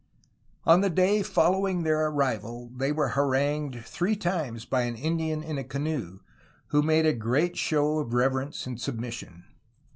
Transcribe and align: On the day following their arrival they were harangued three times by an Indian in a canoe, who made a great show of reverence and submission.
On 0.65 0.81
the 0.81 0.89
day 0.89 1.21
following 1.21 1.83
their 1.83 2.07
arrival 2.07 2.71
they 2.75 2.91
were 2.91 3.09
harangued 3.09 3.85
three 3.85 4.15
times 4.15 4.65
by 4.65 4.81
an 4.81 4.95
Indian 4.95 5.43
in 5.43 5.59
a 5.59 5.63
canoe, 5.63 6.21
who 6.69 6.81
made 6.81 7.05
a 7.05 7.13
great 7.13 7.55
show 7.55 7.99
of 7.99 8.11
reverence 8.15 8.65
and 8.65 8.81
submission. 8.81 9.43